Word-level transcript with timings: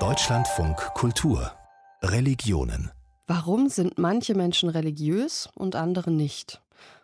Deutschlandfunk 0.00 0.76
Kultur 0.94 1.52
Religionen 2.02 2.90
Warum 3.28 3.68
sind 3.68 3.98
manche 3.98 4.34
Menschen 4.34 4.68
religiös 4.68 5.48
und 5.54 5.76
andere 5.76 6.10
nicht? 6.10 6.60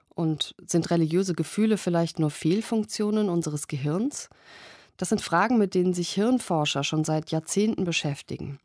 Und 0.08 0.56
sind 0.66 0.90
religiöse 0.90 1.34
Gefühle 1.34 1.78
vielleicht 1.78 2.18
nur 2.18 2.32
Fehlfunktionen 2.32 3.28
unseres 3.28 3.68
Gehirns? 3.68 4.30
Das 5.00 5.08
sind 5.08 5.22
Fragen, 5.22 5.56
mit 5.56 5.74
denen 5.74 5.94
sich 5.94 6.10
Hirnforscher 6.10 6.84
schon 6.84 7.04
seit 7.04 7.30
Jahrzehnten 7.30 7.84
beschäftigen. 7.84 8.58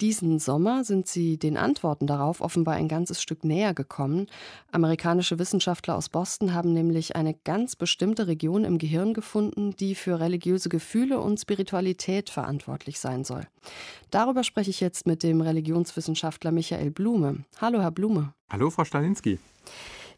Diesen 0.00 0.38
Sommer 0.38 0.82
sind 0.82 1.06
sie 1.06 1.36
den 1.36 1.58
Antworten 1.58 2.06
darauf 2.06 2.40
offenbar 2.40 2.76
ein 2.76 2.88
ganzes 2.88 3.20
Stück 3.20 3.44
näher 3.44 3.74
gekommen. 3.74 4.26
Amerikanische 4.72 5.38
Wissenschaftler 5.38 5.94
aus 5.94 6.08
Boston 6.08 6.54
haben 6.54 6.72
nämlich 6.72 7.16
eine 7.16 7.34
ganz 7.34 7.76
bestimmte 7.76 8.28
Region 8.28 8.64
im 8.64 8.78
Gehirn 8.78 9.12
gefunden, 9.12 9.76
die 9.76 9.94
für 9.94 10.20
religiöse 10.20 10.70
Gefühle 10.70 11.20
und 11.20 11.38
Spiritualität 11.38 12.30
verantwortlich 12.30 12.98
sein 12.98 13.22
soll. 13.22 13.46
Darüber 14.10 14.42
spreche 14.42 14.70
ich 14.70 14.80
jetzt 14.80 15.06
mit 15.06 15.22
dem 15.22 15.42
Religionswissenschaftler 15.42 16.50
Michael 16.50 16.92
Blume. 16.92 17.44
Hallo, 17.60 17.82
Herr 17.82 17.90
Blume. 17.90 18.32
Hallo, 18.48 18.70
Frau 18.70 18.84
Stalinski. 18.84 19.38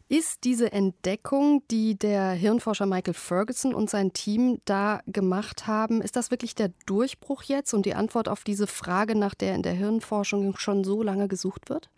Ist 0.09 0.45
diese 0.45 0.71
Entdeckung, 0.71 1.63
die 1.69 1.99
der 1.99 2.31
Hirnforscher 2.31 2.85
Michael 2.85 3.13
Ferguson 3.13 3.73
und 3.73 3.89
sein 3.89 4.13
Team 4.13 4.61
da 4.63 5.01
gemacht 5.05 5.67
haben, 5.67 6.01
ist 6.01 6.15
das 6.15 6.31
wirklich 6.31 6.55
der 6.55 6.71
Durchbruch 6.85 7.43
jetzt 7.43 7.73
und 7.73 7.85
die 7.85 7.93
Antwort 7.93 8.29
auf 8.29 8.45
diese 8.45 8.67
Frage, 8.67 9.15
nach 9.15 9.35
der 9.35 9.53
in 9.53 9.63
der 9.63 9.73
Hirnforschung 9.73 10.57
schon 10.57 10.85
so 10.85 11.03
lange 11.03 11.27
gesucht 11.27 11.69
wird? 11.69 11.89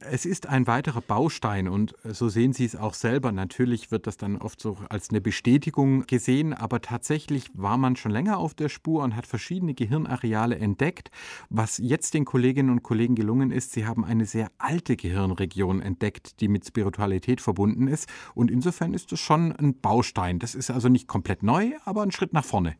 Es 0.00 0.24
ist 0.24 0.46
ein 0.46 0.68
weiterer 0.68 1.00
Baustein 1.00 1.66
und 1.66 1.92
so 2.04 2.28
sehen 2.28 2.52
Sie 2.52 2.64
es 2.64 2.76
auch 2.76 2.94
selber. 2.94 3.32
Natürlich 3.32 3.90
wird 3.90 4.06
das 4.06 4.16
dann 4.16 4.36
oft 4.36 4.60
so 4.60 4.76
als 4.88 5.10
eine 5.10 5.20
Bestätigung 5.20 6.06
gesehen, 6.06 6.54
aber 6.54 6.80
tatsächlich 6.80 7.50
war 7.54 7.76
man 7.78 7.96
schon 7.96 8.12
länger 8.12 8.38
auf 8.38 8.54
der 8.54 8.68
Spur 8.68 9.02
und 9.02 9.16
hat 9.16 9.26
verschiedene 9.26 9.74
Gehirnareale 9.74 10.56
entdeckt. 10.56 11.10
Was 11.50 11.78
jetzt 11.78 12.14
den 12.14 12.24
Kolleginnen 12.24 12.70
und 12.70 12.84
Kollegen 12.84 13.16
gelungen 13.16 13.50
ist, 13.50 13.72
sie 13.72 13.86
haben 13.86 14.04
eine 14.04 14.24
sehr 14.24 14.52
alte 14.58 14.94
Gehirnregion 14.96 15.82
entdeckt, 15.82 16.40
die 16.40 16.46
mit 16.46 16.64
Spiritualität 16.64 17.40
verbunden 17.40 17.88
ist 17.88 18.08
und 18.36 18.52
insofern 18.52 18.94
ist 18.94 19.12
es 19.12 19.18
schon 19.18 19.50
ein 19.50 19.80
Baustein. 19.80 20.38
Das 20.38 20.54
ist 20.54 20.70
also 20.70 20.88
nicht 20.88 21.08
komplett 21.08 21.42
neu, 21.42 21.72
aber 21.84 22.04
ein 22.04 22.12
Schritt 22.12 22.32
nach 22.32 22.44
vorne. 22.44 22.76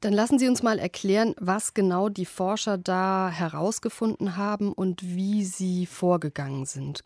Dann 0.00 0.12
lassen 0.12 0.38
Sie 0.38 0.48
uns 0.48 0.62
mal 0.62 0.78
erklären, 0.78 1.34
was 1.38 1.72
genau 1.74 2.08
die 2.08 2.26
Forscher 2.26 2.76
da 2.76 3.30
herausgefunden 3.30 4.36
haben 4.36 4.72
und 4.72 5.02
wie 5.02 5.44
sie 5.44 5.86
vorgegangen 5.86 6.66
sind. 6.66 7.02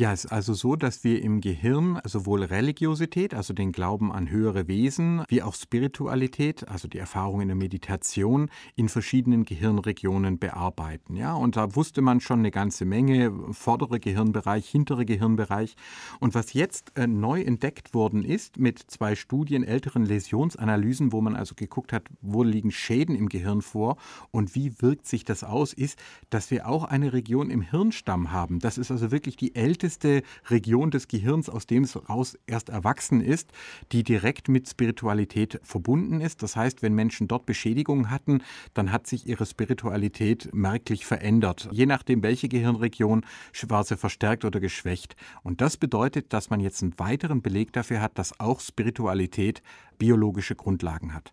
Ja, 0.00 0.14
es 0.14 0.24
ist 0.24 0.32
also 0.32 0.54
so, 0.54 0.76
dass 0.76 1.04
wir 1.04 1.22
im 1.22 1.42
Gehirn 1.42 2.00
sowohl 2.04 2.42
Religiosität, 2.42 3.34
also 3.34 3.52
den 3.52 3.70
Glauben 3.70 4.10
an 4.12 4.30
höhere 4.30 4.66
Wesen, 4.66 5.22
wie 5.28 5.42
auch 5.42 5.54
Spiritualität, 5.54 6.66
also 6.66 6.88
die 6.88 6.96
Erfahrung 6.96 7.42
in 7.42 7.48
der 7.48 7.54
Meditation, 7.54 8.48
in 8.76 8.88
verschiedenen 8.88 9.44
Gehirnregionen 9.44 10.38
bearbeiten. 10.38 11.16
Ja, 11.16 11.34
und 11.34 11.56
da 11.56 11.76
wusste 11.76 12.00
man 12.00 12.22
schon 12.22 12.38
eine 12.38 12.50
ganze 12.50 12.86
Menge, 12.86 13.30
vordere 13.52 14.00
Gehirnbereich, 14.00 14.66
hintere 14.66 15.04
Gehirnbereich. 15.04 15.76
Und 16.18 16.34
was 16.34 16.54
jetzt 16.54 16.96
äh, 16.96 17.06
neu 17.06 17.42
entdeckt 17.42 17.92
worden 17.92 18.24
ist 18.24 18.58
mit 18.58 18.78
zwei 18.78 19.14
Studien, 19.14 19.64
älteren 19.64 20.06
Läsionsanalysen, 20.06 21.12
wo 21.12 21.20
man 21.20 21.36
also 21.36 21.54
geguckt 21.54 21.92
hat, 21.92 22.04
wo 22.22 22.42
liegen 22.42 22.70
Schäden 22.70 23.14
im 23.14 23.28
Gehirn 23.28 23.60
vor 23.60 23.98
und 24.30 24.54
wie 24.54 24.80
wirkt 24.80 25.06
sich 25.06 25.26
das 25.26 25.44
aus, 25.44 25.74
ist, 25.74 25.98
dass 26.30 26.50
wir 26.50 26.66
auch 26.66 26.84
eine 26.84 27.12
Region 27.12 27.50
im 27.50 27.60
Hirnstamm 27.60 28.32
haben. 28.32 28.60
Das 28.60 28.78
ist 28.78 28.90
also 28.90 29.10
wirklich 29.10 29.36
die 29.36 29.54
älteste 29.54 29.89
älteste 29.90 30.22
Region 30.48 30.92
des 30.92 31.08
Gehirns, 31.08 31.48
aus 31.48 31.66
dem 31.66 31.82
es 31.82 32.08
raus 32.08 32.38
erst 32.46 32.68
erwachsen 32.68 33.20
ist, 33.20 33.50
die 33.90 34.04
direkt 34.04 34.48
mit 34.48 34.68
Spiritualität 34.68 35.60
verbunden 35.64 36.20
ist. 36.20 36.44
Das 36.44 36.54
heißt, 36.54 36.82
wenn 36.82 36.94
Menschen 36.94 37.26
dort 37.26 37.44
Beschädigungen 37.44 38.08
hatten, 38.10 38.42
dann 38.74 38.92
hat 38.92 39.08
sich 39.08 39.26
ihre 39.26 39.46
Spiritualität 39.46 40.54
merklich 40.54 41.06
verändert. 41.06 41.68
Je 41.72 41.86
nachdem, 41.86 42.22
welche 42.22 42.48
Gehirnregion 42.48 43.26
war 43.66 43.82
sie 43.82 43.96
verstärkt 43.96 44.44
oder 44.44 44.60
geschwächt. 44.60 45.16
Und 45.42 45.60
das 45.60 45.76
bedeutet, 45.76 46.32
dass 46.32 46.50
man 46.50 46.60
jetzt 46.60 46.82
einen 46.82 46.96
weiteren 46.98 47.42
Beleg 47.42 47.72
dafür 47.72 48.00
hat, 48.00 48.16
dass 48.16 48.38
auch 48.38 48.60
Spiritualität 48.60 49.60
biologische 49.98 50.54
Grundlagen 50.54 51.14
hat. 51.14 51.32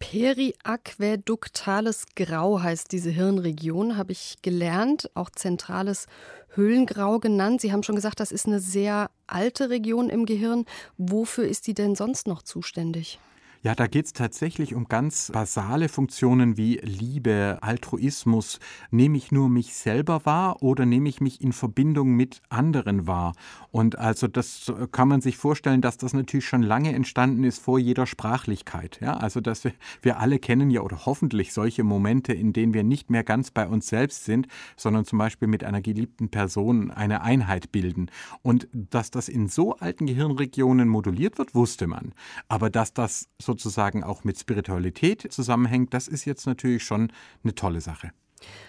Periaquäduktales 0.00 2.06
Grau 2.16 2.60
heißt 2.60 2.90
diese 2.90 3.10
Hirnregion, 3.10 3.96
habe 3.96 4.10
ich 4.10 4.38
gelernt, 4.42 5.08
auch 5.14 5.30
zentrales 5.30 6.08
Höhlengrau 6.54 7.20
genannt. 7.20 7.60
Sie 7.60 7.70
haben 7.70 7.84
schon 7.84 7.94
gesagt, 7.94 8.18
das 8.18 8.32
ist 8.32 8.46
eine 8.46 8.58
sehr 8.58 9.12
alte 9.28 9.70
Region 9.70 10.10
im 10.10 10.26
Gehirn. 10.26 10.64
Wofür 10.98 11.46
ist 11.46 11.68
die 11.68 11.74
denn 11.74 11.94
sonst 11.94 12.26
noch 12.26 12.42
zuständig? 12.42 13.20
Ja, 13.62 13.74
da 13.74 13.88
geht 13.88 14.06
es 14.06 14.14
tatsächlich 14.14 14.74
um 14.74 14.86
ganz 14.86 15.30
basale 15.34 15.90
Funktionen 15.90 16.56
wie 16.56 16.76
Liebe, 16.82 17.58
Altruismus. 17.60 18.58
Nehme 18.90 19.18
ich 19.18 19.32
nur 19.32 19.50
mich 19.50 19.74
selber 19.74 20.24
wahr 20.24 20.62
oder 20.62 20.86
nehme 20.86 21.10
ich 21.10 21.20
mich 21.20 21.42
in 21.42 21.52
Verbindung 21.52 22.16
mit 22.16 22.40
anderen 22.48 23.06
wahr? 23.06 23.34
Und 23.70 23.98
also 23.98 24.28
das 24.28 24.72
kann 24.92 25.08
man 25.08 25.20
sich 25.20 25.36
vorstellen, 25.36 25.82
dass 25.82 25.98
das 25.98 26.14
natürlich 26.14 26.46
schon 26.46 26.62
lange 26.62 26.94
entstanden 26.94 27.44
ist 27.44 27.58
vor 27.58 27.78
jeder 27.78 28.06
Sprachlichkeit. 28.06 28.98
Ja, 29.02 29.18
also 29.18 29.42
dass 29.42 29.62
wir, 29.62 29.72
wir 30.00 30.18
alle 30.20 30.38
kennen 30.38 30.70
ja 30.70 30.80
oder 30.80 31.04
hoffentlich 31.04 31.52
solche 31.52 31.84
Momente, 31.84 32.32
in 32.32 32.54
denen 32.54 32.72
wir 32.72 32.82
nicht 32.82 33.10
mehr 33.10 33.24
ganz 33.24 33.50
bei 33.50 33.68
uns 33.68 33.88
selbst 33.88 34.24
sind, 34.24 34.46
sondern 34.78 35.04
zum 35.04 35.18
Beispiel 35.18 35.48
mit 35.48 35.64
einer 35.64 35.82
geliebten 35.82 36.30
Person 36.30 36.90
eine 36.90 37.20
Einheit 37.20 37.72
bilden. 37.72 38.10
Und 38.40 38.68
dass 38.72 39.10
das 39.10 39.28
in 39.28 39.48
so 39.48 39.76
alten 39.76 40.06
Gehirnregionen 40.06 40.88
moduliert 40.88 41.36
wird, 41.36 41.54
wusste 41.54 41.86
man. 41.86 42.14
Aber 42.48 42.70
dass 42.70 42.94
das 42.94 43.28
so 43.38 43.49
sozusagen 43.50 44.04
auch 44.04 44.24
mit 44.24 44.38
Spiritualität 44.38 45.32
zusammenhängt, 45.32 45.92
das 45.92 46.08
ist 46.08 46.24
jetzt 46.24 46.46
natürlich 46.46 46.84
schon 46.84 47.12
eine 47.42 47.54
tolle 47.54 47.80
Sache. 47.80 48.12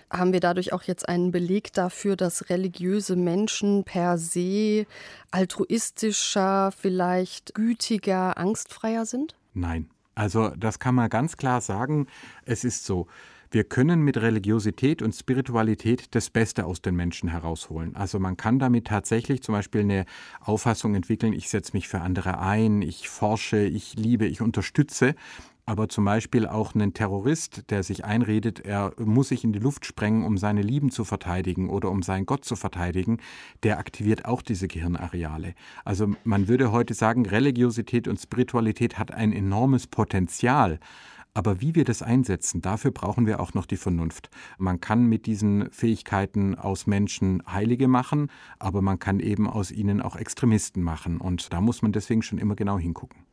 Haben 0.10 0.34
wir 0.34 0.40
dadurch 0.40 0.74
auch 0.74 0.84
jetzt 0.84 1.08
einen 1.08 1.32
Beleg 1.32 1.72
dafür, 1.74 2.16
dass 2.16 2.50
religiöse 2.50 3.16
Menschen 3.16 3.84
per 3.84 4.18
se 4.18 4.86
altruistischer, 5.32 6.72
vielleicht 6.78 7.54
gütiger, 7.54 8.38
angstfreier 8.38 9.06
sind? 9.06 9.36
Nein. 9.54 9.90
Also 10.16 10.50
das 10.50 10.80
kann 10.80 10.96
man 10.96 11.10
ganz 11.10 11.38
klar 11.38 11.62
sagen. 11.62 12.08
Es 12.46 12.64
ist 12.64 12.86
so. 12.86 13.08
Wir 13.54 13.66
können 13.66 14.02
mit 14.02 14.16
Religiosität 14.16 15.02
und 15.02 15.14
Spiritualität 15.14 16.16
das 16.16 16.30
Beste 16.30 16.66
aus 16.66 16.82
den 16.82 16.96
Menschen 16.96 17.28
herausholen. 17.28 17.98
Also 17.98 18.18
man 18.18 18.38
kann 18.38 18.60
damit 18.60 18.88
tatsächlich 18.88 19.44
zum 19.44 19.52
Beispiel 19.52 19.82
eine 19.82 20.06
Auffassung 20.40 20.96
entwickeln, 20.96 21.34
ich 21.34 21.50
setze 21.50 21.74
mich 21.74 21.90
für 21.90 22.00
andere 22.00 22.40
ein, 22.40 22.82
ich 22.82 23.10
forsche, 23.10 23.62
ich 23.62 23.96
liebe, 23.98 24.26
ich 24.26 24.40
unterstütze. 24.40 25.16
Aber 25.66 25.90
zum 25.90 26.06
Beispiel 26.06 26.48
auch 26.48 26.76
einen 26.76 26.94
Terrorist, 26.94 27.70
der 27.70 27.84
sich 27.84 28.06
einredet, 28.06 28.62
er 28.62 28.94
muss 28.98 29.28
sich 29.28 29.44
in 29.44 29.52
die 29.52 29.60
Luft 29.60 29.86
sprengen, 29.86 30.24
um 30.24 30.38
seine 30.38 30.62
Lieben 30.62 30.90
zu 30.90 31.04
verteidigen 31.04 31.70
oder 31.70 31.92
um 31.92 32.04
seinen 32.04 32.26
Gott 32.26 32.46
zu 32.46 32.56
verteidigen, 32.56 33.18
der 33.64 33.80
aktiviert 33.80 34.24
auch 34.24 34.42
diese 34.42 34.70
Gehirnareale. 34.70 35.56
Also 35.84 36.14
man 36.24 36.48
würde 36.48 36.72
heute 36.72 36.94
sagen, 36.94 37.26
Religiosität 37.26 38.08
und 38.08 38.18
Spiritualität 38.18 38.98
hat 38.98 39.12
ein 39.12 39.34
enormes 39.34 39.88
Potenzial. 39.88 40.80
Aber 41.34 41.62
wie 41.62 41.76
wir 41.76 41.86
das 41.86 42.02
einsetzen, 42.02 42.62
dafür 42.62 42.92
brauchen 42.92 43.26
wir 43.26 43.40
auch 43.40 43.54
noch 43.54 43.66
die 43.66 43.78
Vernunft. 43.78 44.30
Man 44.58 44.82
kann 44.82 45.06
mit 45.06 45.26
diesen 45.26 45.72
Fähigkeiten 45.72 46.56
aus 46.56 46.88
Menschen 46.88 47.42
Heilige 47.48 47.88
machen, 47.88 48.30
aber 48.60 48.82
man 48.82 49.00
kann 49.00 49.22
eben 49.22 49.50
aus 49.50 49.72
ihnen 49.72 50.02
auch 50.02 50.18
Extremisten 50.18 50.84
machen. 50.84 51.22
Und 51.22 51.54
da 51.54 51.62
muss 51.62 51.82
man 51.82 51.94
deswegen 51.94 52.22
schon 52.22 52.38
immer 52.38 52.56
genau 52.56 52.78
hingucken. 52.78 53.26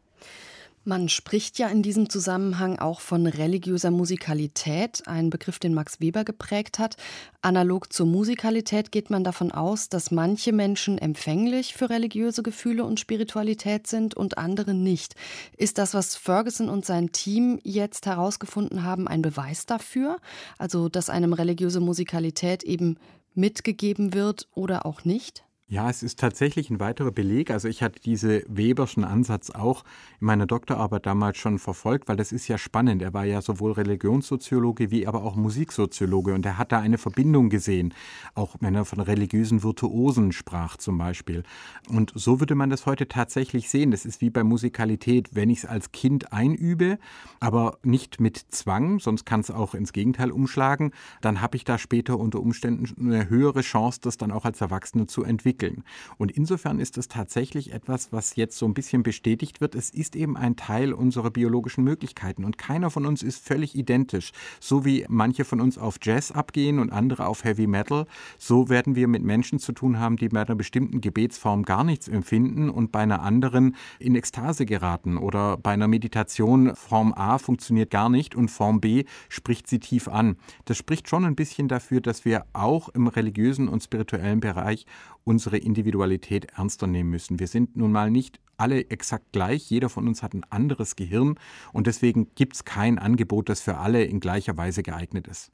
Man 0.89 1.11
spricht 1.11 1.59
ja 1.59 1.69
in 1.69 1.83
diesem 1.83 2.09
Zusammenhang 2.09 2.79
auch 2.79 3.01
von 3.01 3.27
religiöser 3.27 3.91
Musikalität, 3.91 5.03
ein 5.07 5.29
Begriff, 5.29 5.59
den 5.59 5.75
Max 5.75 6.01
Weber 6.01 6.25
geprägt 6.25 6.79
hat. 6.79 6.97
Analog 7.43 7.93
zur 7.93 8.07
Musikalität 8.07 8.91
geht 8.91 9.11
man 9.11 9.23
davon 9.23 9.53
aus, 9.53 9.91
dass 9.91 10.11
manche 10.11 10.51
Menschen 10.51 10.97
empfänglich 10.97 11.75
für 11.75 11.91
religiöse 11.91 12.43
Gefühle 12.43 12.85
und 12.85 13.01
Spiritualität 13.01 13.87
sind 13.87 14.15
und 14.15 14.39
andere 14.39 14.73
nicht. 14.73 15.15
Ist 15.59 15.77
das, 15.77 15.93
was 15.93 16.17
Ferguson 16.17 16.71
und 16.71 16.87
sein 16.87 17.13
Team 17.13 17.61
jetzt 17.65 18.07
herausgefunden 18.07 18.83
haben, 18.83 19.09
ein 19.09 19.21
Beweis 19.21 19.67
dafür? 19.67 20.17
Also, 20.57 20.89
dass 20.89 21.11
einem 21.11 21.35
religiöse 21.35 21.81
Musikalität 21.81 22.63
eben 22.63 22.97
mitgegeben 23.35 24.15
wird 24.15 24.49
oder 24.55 24.87
auch 24.87 25.05
nicht? 25.05 25.45
Ja, 25.71 25.91
es 25.91 26.03
ist 26.03 26.19
tatsächlich 26.19 26.71
ein 26.71 26.81
weiterer 26.81 27.11
Beleg. 27.11 27.51
Also 27.51 27.69
ich 27.69 27.83
hatte 27.83 28.01
diese 28.01 28.43
Weberschen 28.49 29.05
Ansatz 29.05 29.51
auch 29.51 29.85
in 30.19 30.27
meiner 30.27 30.47
Doktorarbeit 30.47 31.05
damals 31.05 31.37
schon 31.37 31.59
verfolgt, 31.59 32.09
weil 32.09 32.17
das 32.17 32.33
ist 32.33 32.49
ja 32.49 32.57
spannend. 32.57 33.03
Er 33.03 33.13
war 33.13 33.27
ja 33.27 33.43
sowohl 33.43 33.73
Religionssoziologe 33.73 34.91
wie 34.91 35.07
aber 35.07 35.23
auch 35.23 35.37
Musiksoziologe 35.37 36.33
und 36.33 36.47
er 36.47 36.57
hat 36.57 36.73
da 36.73 36.81
eine 36.81 36.97
Verbindung 36.97 37.51
gesehen, 37.51 37.93
auch 38.35 38.57
wenn 38.61 38.77
er 38.77 38.87
von 38.87 39.01
religiösen 39.01 39.63
Virtuosen 39.63 40.33
sprach 40.33 40.79
zum 40.79 40.97
Beispiel. 40.97 41.43
Und 41.91 42.13
so 42.15 42.41
würde 42.41 42.55
man 42.55 42.71
das 42.71 42.87
heute 42.87 43.07
tatsächlich 43.07 43.69
sehen. 43.69 43.91
Das 43.91 44.07
ist 44.07 44.23
wie 44.23 44.31
bei 44.31 44.45
Musikalität, 44.45 45.35
wenn 45.35 45.51
ich 45.51 45.59
es 45.59 45.65
als 45.67 45.93
Kind 45.93 46.33
einübe, 46.33 46.99
aber 47.41 47.77
nicht 47.83 48.23
mit 48.23 48.39
Zwang, 48.39 49.01
sonst 49.01 49.27
kann 49.27 49.41
es 49.41 49.51
auch 49.51 49.75
ins 49.75 49.93
Gegenteil 49.93 50.31
umschlagen, 50.31 50.93
dann 51.21 51.43
habe 51.43 51.59
ich 51.59 51.65
da 51.65 51.77
später 51.77 52.19
unter 52.19 52.41
Umständen 52.41 53.13
eine 53.13 53.29
höhere 53.29 53.61
Chance, 53.61 54.01
das 54.01 54.17
dann 54.17 54.31
auch 54.31 54.47
als 54.47 54.63
Erwachsene 54.63 55.07
zu 55.07 55.25
entwickeln 55.25 55.58
entwickeln. 55.59 55.85
Und 56.17 56.33
insofern 56.33 56.81
ist 56.81 56.99
es 56.99 57.09
tatsächlich 57.09 57.73
etwas, 57.73 58.13
was 58.13 58.37
jetzt 58.37 58.59
so 58.59 58.67
ein 58.67 58.75
bisschen 58.75 59.03
bestätigt 59.03 59.61
wird. 59.61 59.75
Es 59.75 59.91
ist 59.91 60.17
eben 60.17 60.37
ein 60.37 60.57
Teil 60.57 60.93
unserer 60.93 61.31
biologischen 61.31 61.85
Möglichkeiten 61.85 62.45
und 62.45 62.59
keiner 62.59 62.91
von 62.91 63.07
uns 63.07 63.23
ist 63.23 63.45
völlig 63.45 63.75
identisch. 63.75 64.33
So 64.61 64.85
wie 64.85 65.05
manche 65.09 65.45
von 65.45 65.61
uns 65.61 65.79
auf 65.79 65.97
Jazz 66.03 66.31
abgehen 66.31 66.79
und 66.79 66.91
andere 66.91 67.27
auf 67.27 67.45
Heavy 67.45 67.67
Metal, 67.67 68.07
so 68.39 68.69
werden 68.69 68.95
wir 68.95 69.09
mit 69.09 69.23
Menschen 69.23 69.59
zu 69.59 69.73
tun 69.73 69.99
haben, 69.99 70.17
die 70.17 70.29
bei 70.29 70.43
einer 70.43 70.55
bestimmten 70.55 71.01
Gebetsform 71.01 71.65
gar 71.65 71.85
nichts 71.85 72.09
empfinden 72.09 72.71
und 72.71 72.93
bei 72.93 73.01
einer 73.01 73.23
anderen 73.23 73.77
in 73.99 74.15
Ekstase 74.15 74.67
geraten 74.67 75.17
oder 75.19 75.57
bei 75.57 75.73
einer 75.73 75.89
Meditation 75.89 76.75
Form 76.75 77.13
A 77.15 77.39
funktioniert 77.39 77.91
gar 77.91 78.09
nicht 78.09 78.35
und 78.35 78.51
Form 78.51 78.81
B 78.81 79.05
spricht 79.29 79.67
sie 79.67 79.81
tief 79.81 80.09
an. 80.09 80.37
Das 80.65 80.77
spricht 80.77 81.09
schon 81.09 81.25
ein 81.25 81.37
bisschen 81.37 81.69
dafür, 81.69 82.01
dass 82.01 82.25
wir 82.25 82.45
auch 82.53 82.89
im 82.91 83.09
religiösen 83.09 83.69
und 83.69 83.83
spirituellen 83.83 84.41
Bereich 84.41 84.87
unsere 85.29 85.48
Individualität 85.57 86.53
ernster 86.57 86.87
nehmen 86.87 87.11
müssen. 87.11 87.41
Wir 87.41 87.49
sind 87.49 87.77
nun 87.77 87.91
mal 87.91 88.11
nicht 88.11 88.39
alle 88.59 88.91
exakt 88.91 89.33
gleich. 89.33 89.71
Jeder 89.71 89.89
von 89.89 90.07
uns 90.07 90.23
hat 90.23 90.35
ein 90.35 90.45
anderes 90.45 90.97
Gehirn 90.97 91.37
und 91.73 91.87
deswegen 91.87 92.35
gibt 92.35 92.57
es 92.57 92.65
kein 92.65 92.99
Angebot, 92.99 93.49
das 93.49 93.63
für 93.63 93.79
alle 93.79 94.05
in 94.05 94.21
gleicher 94.21 94.57
Weise 94.57 94.83
geeignet 94.83 95.27
ist. 95.27 95.51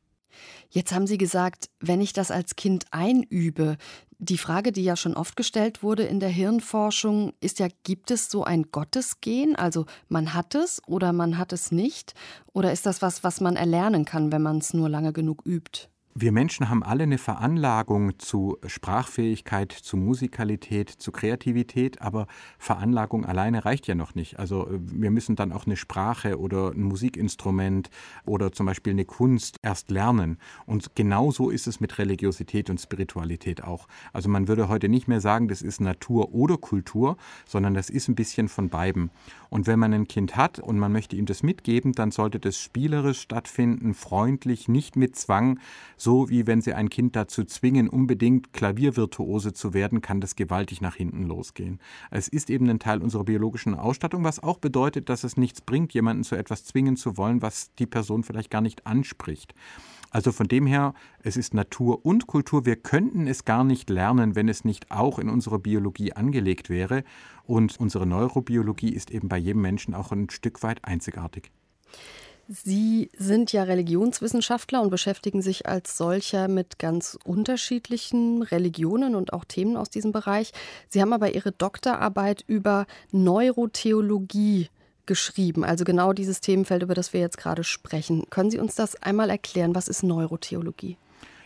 Jetzt 0.68 0.92
haben 0.92 1.06
Sie 1.06 1.18
gesagt, 1.18 1.70
wenn 1.78 2.00
ich 2.00 2.12
das 2.12 2.32
als 2.32 2.56
Kind 2.56 2.86
einübe, 2.90 3.76
die 4.18 4.38
Frage, 4.38 4.72
die 4.72 4.82
ja 4.82 4.96
schon 4.96 5.14
oft 5.14 5.36
gestellt 5.36 5.82
wurde 5.82 6.04
in 6.04 6.18
der 6.18 6.28
Hirnforschung, 6.28 7.32
ist 7.40 7.58
ja, 7.58 7.68
gibt 7.82 8.10
es 8.10 8.30
so 8.30 8.44
ein 8.44 8.64
Gottesgen? 8.72 9.54
Also 9.56 9.86
man 10.08 10.34
hat 10.34 10.54
es 10.54 10.82
oder 10.86 11.12
man 11.12 11.38
hat 11.38 11.52
es 11.52 11.70
nicht? 11.70 12.14
Oder 12.52 12.72
ist 12.72 12.86
das 12.86 13.02
was, 13.02 13.22
was 13.22 13.40
man 13.40 13.56
erlernen 13.56 14.04
kann, 14.04 14.32
wenn 14.32 14.42
man 14.42 14.58
es 14.58 14.74
nur 14.74 14.88
lange 14.88 15.12
genug 15.12 15.42
übt? 15.44 15.88
Wir 16.16 16.30
Menschen 16.30 16.68
haben 16.70 16.84
alle 16.84 17.02
eine 17.02 17.18
Veranlagung 17.18 18.20
zu 18.20 18.56
Sprachfähigkeit, 18.64 19.72
zu 19.72 19.96
Musikalität, 19.96 20.88
zu 20.88 21.10
Kreativität, 21.10 22.00
aber 22.02 22.28
Veranlagung 22.56 23.24
alleine 23.24 23.64
reicht 23.64 23.88
ja 23.88 23.96
noch 23.96 24.14
nicht. 24.14 24.38
Also 24.38 24.68
äh, 24.68 24.78
wir 24.78 25.10
müssen 25.10 25.34
dann 25.34 25.50
auch 25.50 25.66
eine 25.66 25.76
Sprache 25.76 26.38
oder 26.38 26.70
ein 26.70 26.84
Musikinstrument 26.84 27.90
oder 28.26 28.52
zum 28.52 28.66
Beispiel 28.66 28.92
eine 28.92 29.04
Kunst 29.04 29.58
erst 29.62 29.90
lernen. 29.90 30.38
Und 30.66 30.94
genauso 30.94 31.50
ist 31.50 31.66
es 31.66 31.80
mit 31.80 31.98
Religiosität 31.98 32.70
und 32.70 32.80
Spiritualität 32.80 33.64
auch. 33.64 33.88
Also 34.12 34.28
man 34.28 34.46
würde 34.46 34.68
heute 34.68 34.88
nicht 34.88 35.08
mehr 35.08 35.20
sagen, 35.20 35.48
das 35.48 35.62
ist 35.62 35.80
Natur 35.80 36.32
oder 36.32 36.58
Kultur, 36.58 37.16
sondern 37.44 37.74
das 37.74 37.90
ist 37.90 38.06
ein 38.06 38.14
bisschen 38.14 38.46
von 38.46 38.68
beiden. 38.68 39.10
Und 39.50 39.66
wenn 39.66 39.80
man 39.80 39.92
ein 39.92 40.06
Kind 40.06 40.36
hat 40.36 40.60
und 40.60 40.78
man 40.78 40.92
möchte 40.92 41.16
ihm 41.16 41.26
das 41.26 41.42
mitgeben, 41.42 41.92
dann 41.92 42.12
sollte 42.12 42.38
das 42.38 42.56
spielerisch 42.56 43.20
stattfinden, 43.20 43.94
freundlich, 43.94 44.68
nicht 44.68 44.94
mit 44.94 45.16
Zwang 45.16 45.58
so 46.04 46.28
wie 46.28 46.46
wenn 46.46 46.60
Sie 46.60 46.74
ein 46.74 46.90
Kind 46.90 47.16
dazu 47.16 47.44
zwingen, 47.44 47.88
unbedingt 47.88 48.52
Klaviervirtuose 48.52 49.54
zu 49.54 49.72
werden, 49.72 50.02
kann 50.02 50.20
das 50.20 50.36
gewaltig 50.36 50.82
nach 50.82 50.94
hinten 50.94 51.22
losgehen. 51.22 51.80
Es 52.10 52.28
ist 52.28 52.50
eben 52.50 52.68
ein 52.68 52.78
Teil 52.78 53.02
unserer 53.02 53.24
biologischen 53.24 53.74
Ausstattung, 53.74 54.22
was 54.22 54.42
auch 54.42 54.58
bedeutet, 54.58 55.08
dass 55.08 55.24
es 55.24 55.38
nichts 55.38 55.62
bringt, 55.62 55.94
jemanden 55.94 56.22
zu 56.22 56.36
etwas 56.36 56.64
zwingen 56.64 56.96
zu 56.96 57.16
wollen, 57.16 57.40
was 57.40 57.74
die 57.76 57.86
Person 57.86 58.22
vielleicht 58.22 58.50
gar 58.50 58.60
nicht 58.60 58.86
anspricht. 58.86 59.54
Also 60.10 60.30
von 60.30 60.46
dem 60.46 60.66
her, 60.66 60.92
es 61.22 61.38
ist 61.38 61.54
Natur 61.54 62.04
und 62.04 62.26
Kultur. 62.26 62.66
Wir 62.66 62.76
könnten 62.76 63.26
es 63.26 63.46
gar 63.46 63.64
nicht 63.64 63.88
lernen, 63.88 64.36
wenn 64.36 64.48
es 64.48 64.64
nicht 64.64 64.90
auch 64.90 65.18
in 65.18 65.30
unserer 65.30 65.58
Biologie 65.58 66.12
angelegt 66.12 66.68
wäre. 66.68 67.02
Und 67.44 67.80
unsere 67.80 68.06
Neurobiologie 68.06 68.90
ist 68.90 69.10
eben 69.10 69.28
bei 69.28 69.38
jedem 69.38 69.62
Menschen 69.62 69.94
auch 69.94 70.12
ein 70.12 70.28
Stück 70.30 70.62
weit 70.62 70.84
einzigartig. 70.84 71.50
Sie 72.48 73.10
sind 73.16 73.52
ja 73.52 73.62
Religionswissenschaftler 73.62 74.82
und 74.82 74.90
beschäftigen 74.90 75.40
sich 75.40 75.66
als 75.66 75.96
solcher 75.96 76.48
mit 76.48 76.78
ganz 76.78 77.18
unterschiedlichen 77.24 78.42
Religionen 78.42 79.14
und 79.14 79.32
auch 79.32 79.44
Themen 79.44 79.76
aus 79.76 79.88
diesem 79.88 80.12
Bereich. 80.12 80.52
Sie 80.88 81.00
haben 81.00 81.12
aber 81.14 81.34
Ihre 81.34 81.52
Doktorarbeit 81.52 82.44
über 82.46 82.86
Neurotheologie 83.12 84.68
geschrieben, 85.06 85.64
also 85.64 85.84
genau 85.84 86.12
dieses 86.12 86.40
Themenfeld, 86.40 86.82
über 86.82 86.94
das 86.94 87.12
wir 87.12 87.20
jetzt 87.20 87.38
gerade 87.38 87.64
sprechen. 87.64 88.24
Können 88.30 88.50
Sie 88.50 88.58
uns 88.58 88.74
das 88.74 88.96
einmal 88.96 89.30
erklären? 89.30 89.74
Was 89.74 89.88
ist 89.88 90.02
Neurotheologie? 90.02 90.96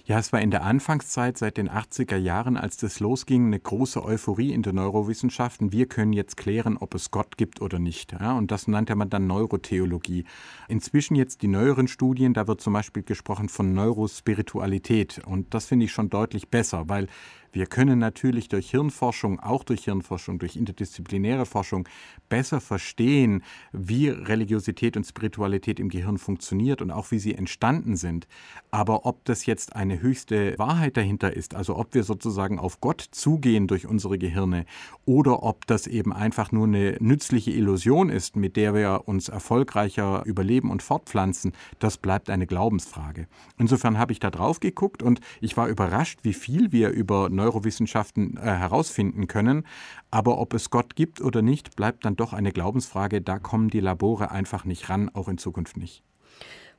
Ja, 0.09 0.19
es 0.19 0.33
war 0.33 0.41
in 0.41 0.51
der 0.51 0.63
Anfangszeit 0.63 1.37
seit 1.37 1.59
den 1.59 1.69
80er 1.69 2.17
Jahren, 2.17 2.57
als 2.57 2.79
das 2.79 2.99
losging, 2.99 3.49
eine 3.49 3.61
große 3.61 4.03
Euphorie 4.03 4.55
in 4.55 4.63
der 4.63 4.73
Neurowissenschaften. 4.73 5.71
Wir 5.71 5.85
können 5.85 6.15
jetzt 6.15 6.39
klären, 6.39 6.79
ob 6.79 6.95
es 6.95 7.11
Gott 7.11 7.37
gibt 7.37 7.61
oder 7.61 7.79
nicht. 7.79 8.13
Ja, 8.13 8.33
und 8.33 8.51
das 8.51 8.69
nannte 8.69 8.97
man 8.97 9.11
dann 9.11 9.27
Neurotheologie. 9.27 10.25
Inzwischen 10.67 11.15
jetzt 11.15 11.43
die 11.43 11.49
neueren 11.49 11.89
Studien, 11.89 12.33
da 12.33 12.49
wird 12.49 12.63
zum 12.63 12.73
Beispiel 12.73 13.03
gesprochen 13.03 13.51
von 13.51 13.75
Neurospiritualität. 13.75 15.21
Und 15.27 15.53
das 15.53 15.67
finde 15.67 15.85
ich 15.85 15.93
schon 15.93 16.09
deutlich 16.09 16.49
besser, 16.49 16.89
weil 16.89 17.09
wir 17.53 17.67
können 17.67 17.99
natürlich 17.99 18.49
durch 18.49 18.71
Hirnforschung, 18.71 19.41
auch 19.41 19.65
durch 19.65 19.85
Hirnforschung, 19.85 20.39
durch 20.39 20.57
interdisziplinäre 20.57 21.47
Forschung 21.47 21.89
besser 22.29 22.61
verstehen, 22.61 23.43
wie 23.73 24.09
Religiosität 24.09 24.97
und 24.97 25.05
Spiritualität 25.05 25.81
im 25.81 25.89
Gehirn 25.89 26.19
funktioniert 26.19 26.83
und 26.83 26.91
auch 26.91 27.11
wie 27.11 27.19
sie 27.19 27.35
entstanden 27.35 27.97
sind. 27.97 28.27
Aber 28.71 29.07
ob 29.07 29.25
das 29.25 29.47
jetzt 29.47 29.75
eine 29.77 30.01
höchste 30.01 30.59
Wahrheit 30.59 30.97
dahinter 30.97 31.35
ist, 31.35 31.55
also 31.55 31.77
ob 31.77 31.95
wir 31.95 32.05
sozusagen 32.05 32.59
auf 32.59 32.81
Gott 32.81 33.01
zugehen 33.01 33.67
durch 33.67 33.87
unsere 33.87 34.19
Gehirne 34.19 34.67
oder 35.05 35.43
ob 35.43 35.67
das 35.67 35.87
eben 35.87 36.13
einfach 36.13 36.53
nur 36.53 36.67
eine 36.67 36.97
nützliche 37.01 37.51
Illusion 37.51 38.11
ist, 38.11 38.37
mit 38.37 38.57
der 38.57 38.75
wir 38.75 39.03
uns 39.07 39.29
erfolgreicher 39.29 40.23
überleben 40.27 40.71
und 40.71 40.83
fortpflanzen, 40.83 41.53
das 41.79 41.97
bleibt 41.97 42.31
eine 42.31 42.47
Glaubensfrage. 42.47 43.27
Insofern 43.59 43.99
habe 43.99 44.13
ich 44.13 44.21
da 44.21 44.31
drauf 44.31 44.61
geguckt 44.61 45.03
und 45.03 45.21
ich 45.41 45.57
war 45.57 45.69
überrascht, 45.69 46.21
wie 46.23 46.35
viel 46.35 46.73
wir 46.73 46.91
über 46.91 47.31
Neurowissenschaften 47.39 48.37
äh, 48.37 48.43
herausfinden 48.43 49.27
können. 49.27 49.65
Aber 50.11 50.39
ob 50.39 50.53
es 50.55 50.71
Gott 50.71 50.95
gibt 50.95 51.21
oder 51.21 51.43
nicht, 51.43 51.77
bleibt 51.77 52.05
dann 52.05 52.17
doch 52.17 52.33
eine 52.33 52.53
Glaubensfrage. 52.53 53.23
Da 53.23 53.39
kommen 53.39 53.71
die 53.71 53.81
Labore 53.81 54.31
einfach 54.31 54.65
nicht 54.65 54.91
ran, 54.91 55.11
auch 55.15 55.29
in 55.29 55.39
Zukunft 55.39 55.77
nicht. 55.77 56.03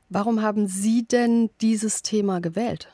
Warum 0.09 0.41
haben 0.41 0.67
Sie 0.67 1.07
denn 1.07 1.49
dieses 1.61 2.01
Thema 2.01 2.41
gewählt? 2.41 2.89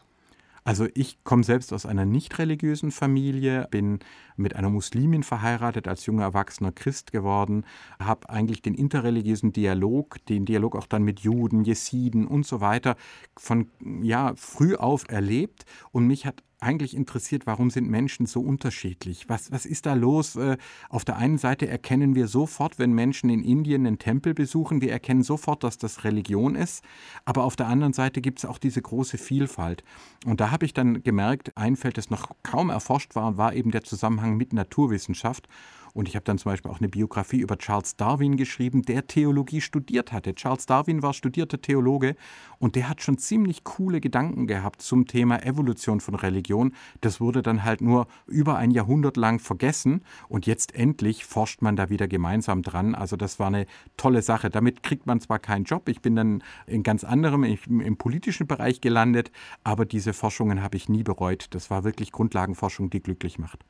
Also 0.68 0.88
ich 0.96 1.24
komme 1.24 1.44
selbst 1.44 1.72
aus 1.74 1.86
einer 1.86 2.06
nicht 2.06 2.40
religiösen 2.40 2.90
Familie, 2.90 3.68
bin 3.70 4.00
mit 4.36 4.56
einer 4.56 4.72
Muslimin 4.72 5.22
verheiratet, 5.22 5.88
als 5.88 6.08
junger 6.08 6.24
Erwachsener 6.24 6.72
Christ 6.72 7.12
geworden, 7.12 7.66
habe 8.00 8.28
eigentlich 8.32 8.64
den 8.64 8.74
interreligiösen 8.74 9.54
Dialog, 9.54 10.26
den 10.26 10.44
Dialog 10.44 10.76
auch 10.76 10.88
dann 10.88 11.04
mit 11.04 11.20
Juden, 11.20 11.64
Jesiden 11.64 12.26
und 12.26 12.48
so 12.48 12.62
weiter 12.62 12.96
von 13.38 13.70
ja 14.02 14.34
früh 14.36 14.76
auf 14.76 15.08
erlebt 15.08 15.66
und 15.92 16.08
mich 16.08 16.26
hat 16.26 16.42
eigentlich 16.66 16.96
interessiert, 16.96 17.46
warum 17.46 17.70
sind 17.70 17.88
Menschen 17.90 18.26
so 18.26 18.42
unterschiedlich? 18.42 19.30
Was, 19.30 19.52
was 19.52 19.66
ist 19.66 19.86
da 19.86 19.94
los? 19.94 20.36
Äh, 20.36 20.58
auf 20.90 21.06
der 21.06 21.18
einen 21.18 21.38
Seite 21.38 21.68
erkennen 21.68 22.16
wir 22.16 22.28
sofort, 22.28 22.80
wenn 22.80 22.92
Menschen 22.92 23.30
in 23.30 23.44
Indien 23.44 23.86
einen 23.86 24.00
Tempel 24.00 24.34
besuchen, 24.34 24.82
wir 24.82 24.92
erkennen 24.92 25.24
sofort, 25.24 25.64
dass 25.64 25.78
das 25.78 26.04
Religion 26.04 26.56
ist. 26.56 26.84
Aber 27.24 27.44
auf 27.44 27.56
der 27.56 27.68
anderen 27.68 27.94
Seite 27.94 28.20
gibt 28.20 28.40
es 28.40 28.46
auch 28.46 28.58
diese 28.58 28.82
große 28.82 29.18
Vielfalt. 29.18 29.84
Und 30.26 30.42
da 30.42 30.52
habe 30.52 30.66
ich 30.66 30.74
dann 30.74 31.04
gemerkt, 31.04 31.56
ein 31.56 31.76
Feld, 31.76 31.98
das 31.98 32.10
noch 32.10 32.32
kaum 32.44 32.70
erforscht 32.70 33.16
war, 33.16 33.38
war 33.38 33.54
eben 33.54 33.72
der 33.72 33.84
Zusammenhang 33.84 34.36
mit 34.36 34.52
Naturwissenschaft. 34.52 35.48
Und 35.96 36.10
ich 36.10 36.16
habe 36.18 36.26
dann 36.26 36.38
zum 36.38 36.52
Beispiel 36.52 36.70
auch 36.70 36.80
eine 36.80 36.90
Biografie 36.90 37.40
über 37.40 37.58
Charles 37.58 37.96
Darwin 37.96 38.36
geschrieben, 38.36 38.82
der 38.82 39.08
Theologie 39.08 39.62
studiert 39.62 40.12
hatte. 40.12 40.36
Charles 40.36 40.66
Darwin 40.66 41.02
war 41.02 41.14
studierter 41.14 41.62
Theologe 41.62 42.18
und 42.60 42.76
der 42.76 42.90
hat 42.90 43.02
schon 43.02 43.18
ziemlich 43.18 43.64
coole 43.64 44.02
Gedanken 44.02 44.46
gehabt 44.46 44.82
zum 44.82 45.08
Thema 45.08 45.42
Evolution 45.44 46.02
von 46.02 46.16
Religion. 46.16 46.74
Das 47.00 47.22
wurde 47.22 47.42
dann 47.42 47.64
halt 47.64 47.80
nur 47.80 48.08
über 48.28 48.58
ein 48.58 48.72
Jahrhundert 48.72 49.16
lang 49.16 49.40
vergessen 49.40 50.04
und 50.28 50.46
jetzt 50.46 50.76
endlich 50.76 51.24
forscht 51.24 51.62
man 51.62 51.78
da 51.78 51.90
wieder 51.90 52.10
gemeinsam 52.10 52.62
dran. 52.62 52.94
Also 52.94 53.16
das 53.16 53.40
war 53.40 53.48
eine 53.48 53.66
tolle 53.96 54.22
Sache. 54.22 54.50
Damit 54.50 54.84
kriegt 54.84 55.06
man 55.06 55.22
zwar 55.22 55.40
keinen 55.40 55.64
Job, 55.64 55.88
ich 55.88 56.02
bin 56.02 56.18
dann 56.18 56.44
in 56.68 56.84
ganz 56.84 57.06
anderem, 57.06 57.46
im, 57.46 57.80
im 57.80 57.96
politischen 57.96 58.48
Bereich 58.48 58.82
gelandet, 58.82 59.32
aber 59.64 59.86
diese 59.86 60.12
Forschungen 60.12 60.62
habe 60.62 60.76
ich 60.76 60.90
nie 60.90 61.04
bereut. 61.04 61.48
Das 61.52 61.70
war 61.70 61.86
wirklich 61.86 62.12
Grundlagenforschung, 62.12 62.90
die 62.90 63.02
glücklich 63.02 63.40
macht. 63.40 63.64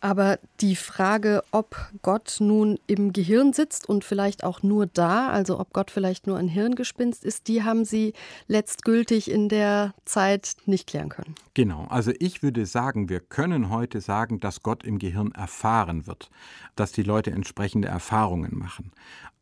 Aber 0.00 0.38
die 0.60 0.76
Frage, 0.76 1.42
ob 1.50 1.76
Gott 2.00 2.36
nun 2.40 2.78
im 2.86 3.12
Gehirn 3.12 3.52
sitzt 3.52 3.86
und 3.86 4.02
vielleicht 4.02 4.44
auch 4.44 4.62
nur 4.62 4.86
da, 4.86 5.28
also 5.28 5.60
ob 5.60 5.74
Gott 5.74 5.90
vielleicht 5.90 6.26
nur 6.26 6.38
ein 6.38 6.48
Hirngespinst 6.48 7.22
ist, 7.22 7.48
die 7.48 7.62
haben 7.64 7.84
Sie 7.84 8.14
letztgültig 8.46 9.30
in 9.30 9.50
der 9.50 9.94
Zeit 10.06 10.56
nicht 10.64 10.86
klären 10.86 11.10
können. 11.10 11.34
Genau, 11.52 11.86
also 11.90 12.12
ich 12.18 12.42
würde 12.42 12.64
sagen, 12.64 13.10
wir 13.10 13.20
können 13.20 13.68
heute 13.68 14.00
sagen, 14.00 14.40
dass 14.40 14.62
Gott 14.62 14.84
im 14.84 14.98
Gehirn 14.98 15.32
erfahren 15.32 16.06
wird, 16.06 16.30
dass 16.76 16.92
die 16.92 17.02
Leute 17.02 17.32
entsprechende 17.32 17.88
Erfahrungen 17.88 18.56
machen. 18.56 18.92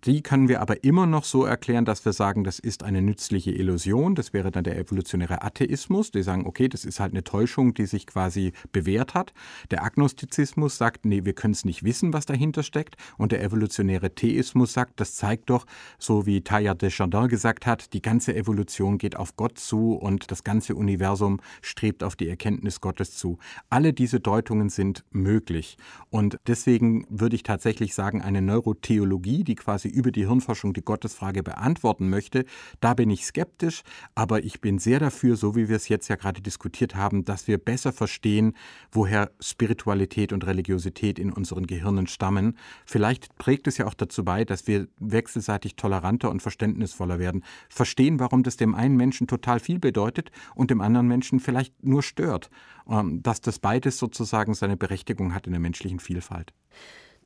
Die 0.04 0.22
können 0.22 0.48
wir 0.48 0.60
aber 0.60 0.84
immer 0.84 1.06
noch 1.06 1.24
so 1.24 1.44
erklären, 1.44 1.84
dass 1.84 2.04
wir 2.04 2.12
sagen, 2.12 2.44
das 2.44 2.60
ist 2.60 2.84
eine 2.84 3.02
nützliche 3.02 3.50
Illusion. 3.50 4.14
Das 4.14 4.32
wäre 4.32 4.52
dann 4.52 4.62
der 4.62 4.78
evolutionäre 4.78 5.42
Atheismus. 5.42 6.12
Die 6.12 6.22
sagen, 6.22 6.46
okay, 6.46 6.68
das 6.68 6.84
ist 6.84 7.00
halt 7.00 7.12
eine 7.12 7.24
Täuschung, 7.24 7.74
die 7.74 7.86
sich 7.86 8.06
quasi 8.06 8.52
bewährt 8.70 9.14
hat. 9.14 9.32
Der 9.72 9.82
Agnostizismus 9.82 10.47
sagt, 10.56 11.04
nee, 11.04 11.24
wir 11.24 11.32
können 11.32 11.54
es 11.54 11.64
nicht 11.64 11.82
wissen, 11.82 12.12
was 12.12 12.26
dahinter 12.26 12.62
steckt. 12.62 12.96
Und 13.16 13.32
der 13.32 13.42
evolutionäre 13.42 14.14
Theismus 14.14 14.72
sagt, 14.72 15.00
das 15.00 15.14
zeigt 15.14 15.50
doch, 15.50 15.66
so 15.98 16.26
wie 16.26 16.42
Teilhard 16.42 16.82
de 16.82 16.90
Chardin 16.90 17.28
gesagt 17.28 17.66
hat, 17.66 17.92
die 17.92 18.02
ganze 18.02 18.34
Evolution 18.34 18.98
geht 18.98 19.16
auf 19.16 19.36
Gott 19.36 19.58
zu 19.58 19.94
und 19.94 20.30
das 20.30 20.44
ganze 20.44 20.74
Universum 20.74 21.40
strebt 21.62 22.02
auf 22.02 22.16
die 22.16 22.28
Erkenntnis 22.28 22.80
Gottes 22.80 23.16
zu. 23.16 23.38
Alle 23.70 23.92
diese 23.92 24.20
Deutungen 24.20 24.68
sind 24.68 25.04
möglich. 25.10 25.76
Und 26.10 26.38
deswegen 26.46 27.06
würde 27.08 27.36
ich 27.36 27.42
tatsächlich 27.42 27.94
sagen, 27.94 28.22
eine 28.22 28.42
Neurotheologie, 28.42 29.44
die 29.44 29.54
quasi 29.54 29.88
über 29.88 30.10
die 30.10 30.26
Hirnforschung 30.26 30.72
die 30.72 30.82
Gottesfrage 30.82 31.42
beantworten 31.42 32.08
möchte. 32.08 32.44
Da 32.80 32.94
bin 32.94 33.10
ich 33.10 33.26
skeptisch, 33.26 33.82
aber 34.14 34.44
ich 34.44 34.60
bin 34.60 34.78
sehr 34.78 35.00
dafür, 35.00 35.36
so 35.36 35.56
wie 35.56 35.68
wir 35.68 35.76
es 35.76 35.88
jetzt 35.88 36.08
ja 36.08 36.16
gerade 36.16 36.40
diskutiert 36.40 36.94
haben, 36.94 37.24
dass 37.24 37.48
wir 37.48 37.58
besser 37.58 37.92
verstehen, 37.92 38.54
woher 38.92 39.30
Spiritualität 39.40 40.32
und 40.32 40.37
Religiosität 40.46 41.18
in 41.18 41.32
unseren 41.32 41.66
Gehirnen 41.66 42.06
stammen. 42.06 42.56
Vielleicht 42.86 43.36
trägt 43.38 43.66
es 43.66 43.78
ja 43.78 43.86
auch 43.86 43.94
dazu 43.94 44.24
bei, 44.24 44.44
dass 44.44 44.66
wir 44.66 44.88
wechselseitig 44.98 45.76
toleranter 45.76 46.30
und 46.30 46.42
verständnisvoller 46.42 47.18
werden. 47.18 47.44
Verstehen, 47.68 48.20
warum 48.20 48.42
das 48.42 48.56
dem 48.56 48.74
einen 48.74 48.96
Menschen 48.96 49.26
total 49.26 49.60
viel 49.60 49.78
bedeutet 49.78 50.30
und 50.54 50.70
dem 50.70 50.80
anderen 50.80 51.08
Menschen 51.08 51.40
vielleicht 51.40 51.84
nur 51.84 52.02
stört. 52.02 52.50
Ähm, 52.88 53.22
dass 53.22 53.40
das 53.40 53.58
beides 53.58 53.98
sozusagen 53.98 54.54
seine 54.54 54.76
Berechtigung 54.76 55.34
hat 55.34 55.46
in 55.46 55.52
der 55.52 55.60
menschlichen 55.60 56.00
Vielfalt 56.00 56.52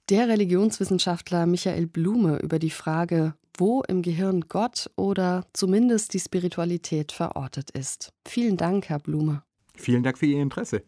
der 0.09 0.28
Religionswissenschaftler 0.28 1.47
Michael 1.47 1.87
Blume 1.87 2.38
über 2.38 2.59
die 2.59 2.71
Frage, 2.71 3.35
wo 3.57 3.83
im 3.83 4.02
Gehirn 4.02 4.42
Gott 4.49 4.90
oder 4.97 5.47
zumindest 5.52 6.14
die 6.14 6.21
Spiritualität 6.21 7.12
verortet 7.12 7.71
ist. 7.71 8.12
Vielen 8.26 8.57
Dank, 8.57 8.88
Herr 8.88 8.99
Blume. 8.99 9.42
Vielen 9.75 10.02
Dank 10.02 10.19
für 10.19 10.26
Ihr 10.26 10.42
Interesse. 10.42 10.83